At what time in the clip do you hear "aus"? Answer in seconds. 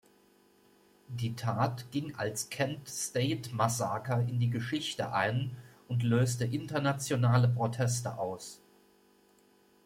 8.17-8.63